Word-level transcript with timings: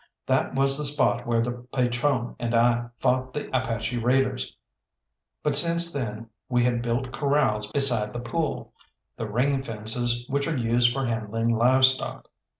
That 0.25 0.55
was 0.55 0.79
the 0.79 0.85
spot 0.87 1.27
where 1.27 1.41
the 1.43 1.67
patrone 1.71 2.35
and 2.39 2.55
I 2.55 2.87
fought 2.97 3.33
the 3.35 3.55
Apache 3.55 3.99
raiders, 3.99 4.57
but 5.43 5.55
since 5.55 5.93
then 5.93 6.27
we 6.49 6.63
had 6.63 6.81
built 6.81 7.11
corrals 7.11 7.71
beside 7.71 8.11
the 8.11 8.19
pool, 8.19 8.73
the 9.15 9.29
ring 9.29 9.61
fences 9.61 10.25
which 10.27 10.47
are 10.47 10.57
used 10.57 10.91
for 10.91 11.05
handling 11.05 11.49
livestock. 11.55 12.29